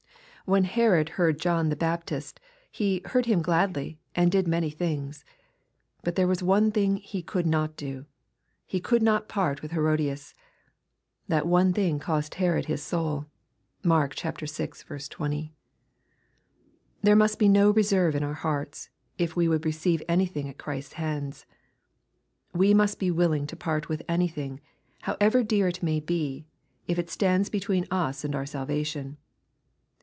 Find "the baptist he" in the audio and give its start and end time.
1.69-3.01